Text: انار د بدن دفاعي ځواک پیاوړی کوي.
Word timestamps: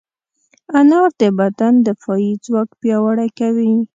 انار 0.79 1.09
د 1.21 1.21
بدن 1.39 1.73
دفاعي 1.87 2.31
ځواک 2.45 2.69
پیاوړی 2.79 3.29
کوي. 3.39 3.73